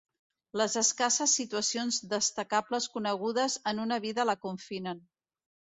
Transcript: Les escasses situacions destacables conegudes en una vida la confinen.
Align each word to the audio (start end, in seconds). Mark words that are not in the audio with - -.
Les 0.61 0.77
escasses 0.79 1.35
situacions 1.41 2.01
destacables 2.15 2.89
conegudes 2.97 3.61
en 3.75 3.87
una 3.87 4.05
vida 4.09 4.29
la 4.31 4.41
confinen. 4.49 5.07